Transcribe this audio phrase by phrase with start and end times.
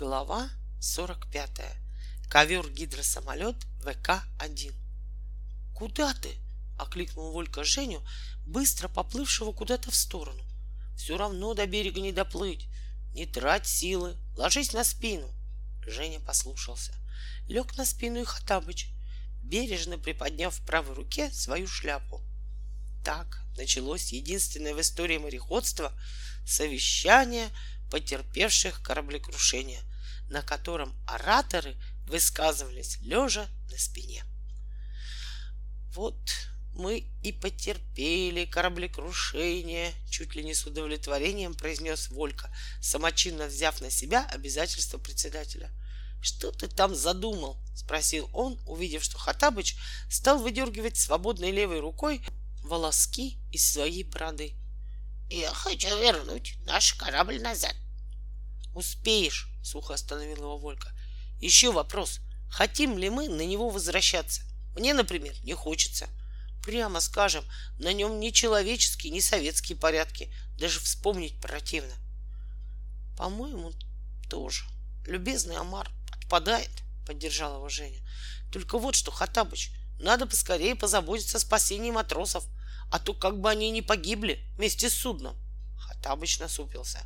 [0.00, 0.48] Глава
[0.80, 1.60] 45.
[2.30, 4.72] Ковер-гидросамолет ВК-1.
[5.74, 6.30] «Куда ты?»—
[6.78, 8.02] окликнул Волька Женю,
[8.46, 10.42] быстро поплывшего куда-то в сторону.
[10.96, 12.66] «Все равно до берега не доплыть.
[13.12, 15.30] Не трать силы, ложись на спину».
[15.86, 16.94] Женя послушался.
[17.46, 18.88] Лег на спину и Хатабыч,
[19.42, 22.22] бережно приподняв в правой руке свою шляпу.
[23.04, 25.92] Так началось единственное в истории мореходства
[26.46, 27.50] совещание
[27.90, 29.82] потерпевших кораблекрушение,
[30.30, 31.76] на котором ораторы
[32.06, 34.24] высказывались лежа на спине.
[35.92, 36.16] Вот
[36.72, 44.24] мы и потерпели кораблекрушение, чуть ли не с удовлетворением произнес Волька, самочинно взяв на себя
[44.26, 45.70] обязательство председателя.
[46.22, 47.58] Что ты там задумал?
[47.74, 49.76] спросил он, увидев, что Хатабыч
[50.08, 52.22] стал выдергивать свободной левой рукой
[52.62, 54.54] волоски из своей бороды.
[55.28, 57.74] Я хочу вернуть наш корабль назад.
[58.80, 60.90] Успеешь, сухо остановил его Волька.
[61.38, 62.20] Еще вопрос.
[62.48, 64.40] Хотим ли мы на него возвращаться?
[64.74, 66.08] Мне, например, не хочется.
[66.64, 67.44] Прямо скажем,
[67.78, 70.32] на нем ни человеческие, ни советские порядки.
[70.58, 71.92] Даже вспомнить противно.
[73.18, 73.74] По-моему,
[74.30, 74.64] тоже.
[75.06, 76.70] Любезный Амар отпадает,
[77.06, 78.00] поддержал его Женя.
[78.50, 82.46] Только вот что, Хатабыч, надо поскорее позаботиться о спасении матросов,
[82.90, 85.36] а то как бы они не погибли вместе с судном.
[85.76, 87.00] Хатабыч насупился.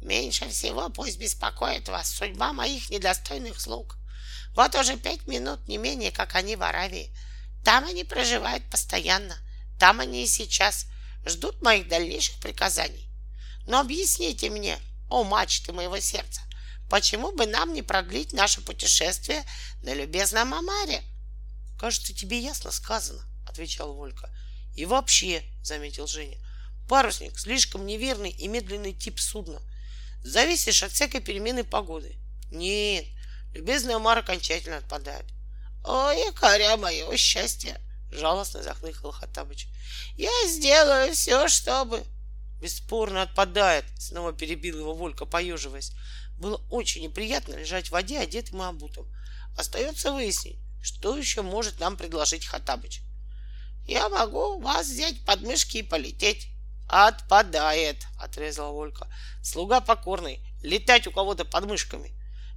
[0.00, 3.96] Меньше всего пусть беспокоит вас судьба моих недостойных слуг.
[4.54, 7.14] Вот уже пять минут, не менее, как они в Аравии.
[7.64, 9.36] Там они проживают постоянно.
[9.78, 10.86] Там они и сейчас
[11.26, 13.08] ждут моих дальнейших приказаний.
[13.66, 16.40] Но объясните мне, о мачты моего сердца,
[16.88, 19.44] почему бы нам не продлить наше путешествие
[19.82, 21.02] на любезном Амаре?
[21.78, 24.30] Кажется, тебе ясно сказано, отвечал Волька.
[24.76, 26.38] И вообще, заметил Женя,
[26.88, 29.60] парусник слишком неверный и медленный тип судна.
[30.22, 32.16] Зависишь от всякой перемены погоды.
[32.50, 33.06] Нет,
[33.54, 35.24] любезный Омар окончательно отпадает.
[35.84, 37.80] Ой, якоря мое счастье!
[38.12, 39.68] Жалостно захныкал Хаттабыч.
[40.16, 42.04] Я сделаю все, чтобы...
[42.60, 45.92] Бесспорно отпадает, снова перебил его Волька, поеживаясь.
[46.36, 49.06] Было очень неприятно лежать в воде, одетым и обутым.
[49.56, 53.00] Остается выяснить, что еще может нам предложить Хаттабыч.
[53.86, 56.49] Я могу вас взять под мышки и полететь.
[56.92, 59.06] Отпадает, отрезала Волька.
[59.44, 62.12] Слуга покорный, летать у кого-то под мышками.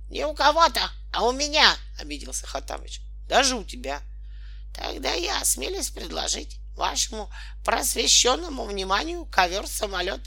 [0.09, 3.01] Не у кого-то, а у меня, обиделся Хатамыч.
[3.27, 4.01] Даже у тебя.
[4.73, 7.31] Тогда я осмелюсь предложить вашему
[7.63, 10.21] просвещенному вниманию ковер-самолет.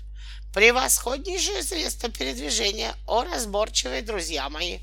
[0.54, 4.78] Превосходнейшее средство передвижения, о разборчивые друзья мои.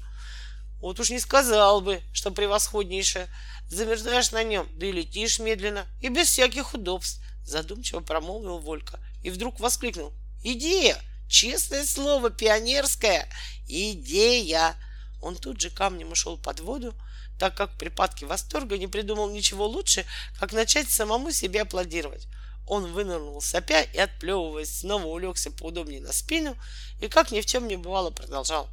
[0.81, 3.29] Вот уж не сказал бы, что превосходнейшее.
[3.69, 7.21] Замерзаешь на нем, да и летишь медленно, и без всяких удобств.
[7.45, 10.13] Задумчиво промолвил Волька и вдруг воскликнул.
[10.43, 10.97] Идея!
[11.27, 13.27] Честное слово, пионерская!
[13.67, 14.75] Идея!
[15.21, 16.93] Он тут же камнем ушел под воду,
[17.39, 20.05] так как в припадке восторга не придумал ничего лучше,
[20.39, 22.27] как начать самому себе аплодировать.
[22.67, 26.57] Он вынырнул сопя и, отплевываясь, снова улегся поудобнее на спину
[27.01, 28.69] и, как ни в чем не бывало, продолжал.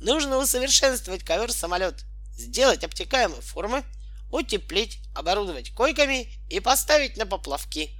[0.00, 3.84] Нужно усовершенствовать ковер-самолет, сделать обтекаемые формы,
[4.30, 7.97] утеплить, оборудовать койками и поставить на поплавки.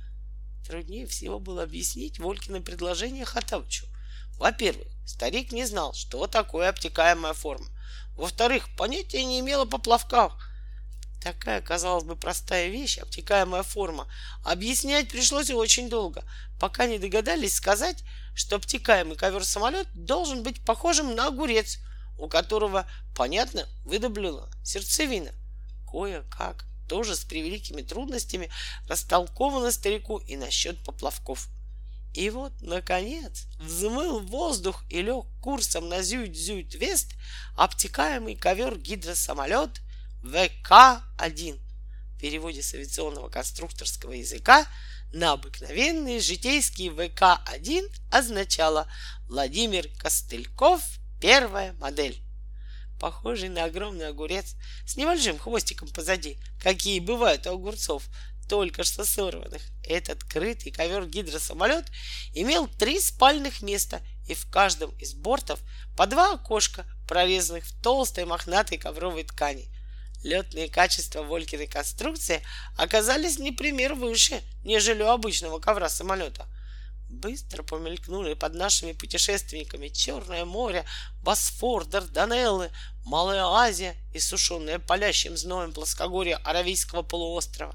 [0.69, 3.87] Труднее всего было объяснить Волькино предложение Хатавчу.
[4.37, 7.67] Во-первых, старик не знал, что такое обтекаемая форма.
[8.17, 10.37] Во-вторых, понятия не имел о поплавках.
[11.23, 14.13] Такая, казалось бы, простая вещь, обтекаемая форма,
[14.45, 16.23] объяснять пришлось очень долго,
[16.61, 21.79] пока не догадались сказать, что обтекаемый ковер-самолет должен быть похожим на огурец,
[22.19, 22.87] у которого,
[23.17, 25.33] понятно, выдоблена сердцевина.
[25.91, 28.51] Кое-как тоже с превеликими трудностями
[28.89, 31.49] растолковано старику и насчет поплавков.
[32.15, 37.15] И вот, наконец, взмыл воздух и лег курсом на Зюйт-Зюйт-Вест
[37.57, 39.81] обтекаемый ковер-гидросамолет
[40.25, 41.61] ВК-1
[42.17, 44.67] в переводе с авиационного конструкторского языка
[45.13, 48.91] на обыкновенный житейский ВК-1 означало
[49.29, 50.83] Владимир Костыльков,
[51.21, 52.21] первая модель
[52.99, 54.55] похожий на огромный огурец
[54.87, 58.05] с небольшим хвостиком позади, какие бывают у огурцов,
[58.49, 59.63] только что сорванных.
[59.85, 61.87] Этот крытый ковер-гидросамолет
[62.35, 65.61] имел три спальных места и в каждом из бортов
[65.97, 69.69] по два окошка, прорезанных в толстой мохнатой ковровой ткани.
[70.23, 72.43] Летные качества Волькиной конструкции
[72.77, 76.47] оказались не пример выше, нежели у обычного ковра самолета—
[77.09, 80.85] Быстро помелькнули под нашими путешественниками Черное море,
[81.23, 82.71] Босфор, Дарданеллы,
[83.05, 87.75] Малая Азия и сушеное палящим зноем плоскогорье Аравийского полуострова.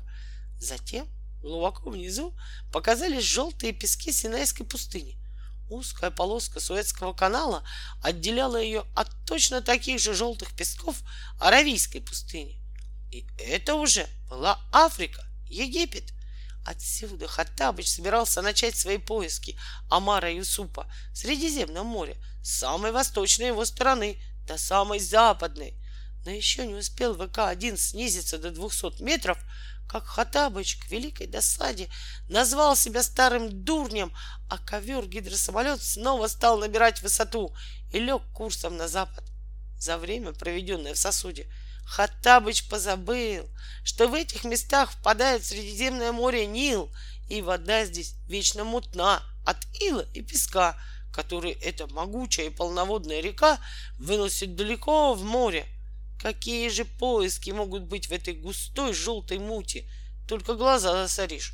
[0.60, 1.08] Затем
[1.42, 2.36] глубоко внизу
[2.72, 5.18] показались желтые пески Синайской пустыни.
[5.68, 7.64] узкая полоска Суэцкого канала
[8.04, 10.98] отделяла ее от точно таких же желтых песков
[11.40, 12.62] Аравийской пустыни.
[13.12, 16.14] И это уже была Африка, Египет.
[16.66, 19.58] Отсюда Хаттабыч собирался начать свои поиски
[19.90, 25.78] Амара Юсупа в Средиземном море, с самой восточной его стороны до самой западной.
[26.26, 29.38] Но еще не успел ВК-1 снизиться до 200 метров,
[29.90, 31.90] как Хаттабыч к великой досаде
[32.30, 34.14] назвал себя старым дурнем,
[34.50, 37.54] а ковер-гидросамолет снова стал набирать высоту
[37.92, 39.26] и лег курсом на запад.
[39.78, 41.52] За время, проведенное в сосуде,
[41.86, 43.50] Хаттабыч позабыл,
[43.84, 46.92] что в этих местах впадает в Средиземное море Нил,
[47.30, 50.80] и вода здесь вечно мутна от ила и песка,
[51.14, 53.60] которые эта могучая и полноводная река
[54.00, 55.68] выносит далеко в море.
[56.22, 59.90] Какие же поиски могут быть в этой густой желтой мути?
[60.28, 61.54] Только глаза засоришь.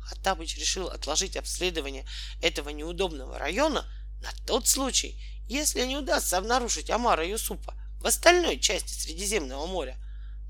[0.00, 2.06] Хаттабыч решил отложить обследование
[2.40, 3.84] этого неудобного района
[4.22, 9.98] на тот случай, если не удастся обнаружить Амара Юсупа в остальной части Средиземного моря.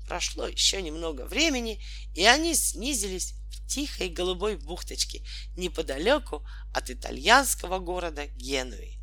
[0.07, 1.83] Прошло еще немного времени,
[2.15, 5.23] и они снизились в тихой голубой бухточке
[5.55, 8.99] неподалеку от итальянского города Генуи.